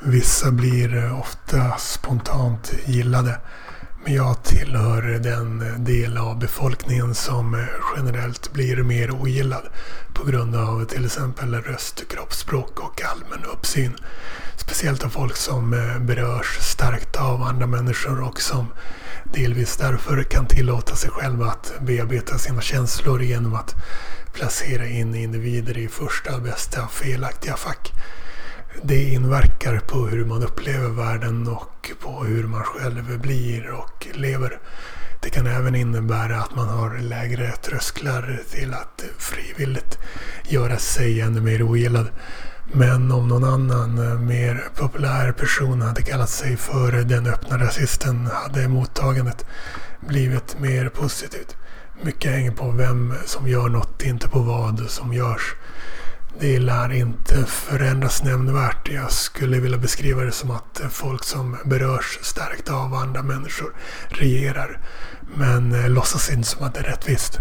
[0.00, 3.38] Vissa blir eh, ofta spontant gillade.
[4.04, 7.64] Men jag tillhör den eh, del av befolkningen som eh,
[7.96, 9.68] generellt blir mer ogillad
[10.14, 13.96] på grund av till exempel röst, kroppsspråk och allmän uppsyn.
[14.56, 15.70] Speciellt av folk som
[16.00, 18.66] berörs starkt av andra människor och som
[19.24, 23.74] delvis därför kan tillåta sig själva att bearbeta sina känslor genom att
[24.32, 27.92] placera in individer i första bästa felaktiga fack.
[28.82, 34.58] Det inverkar på hur man upplever världen och på hur man själv blir och lever.
[35.22, 39.98] Det kan även innebära att man har lägre trösklar till att frivilligt
[40.48, 42.08] göra sig ännu mer ogillad.
[42.72, 48.28] Men om någon annan eh, mer populär person hade kallat sig för den öppna rasisten
[48.32, 49.46] hade mottagandet
[50.00, 51.56] blivit mer positivt.
[52.02, 55.54] Mycket hänger på vem som gör något, inte på vad som görs.
[56.40, 58.88] Det lär inte förändras nämnvärt.
[58.88, 63.74] Jag skulle vilja beskriva det som att folk som berörs starkt av andra människor
[64.08, 64.80] regerar.
[65.36, 67.38] Men eh, låtsas inte som att det är rättvist.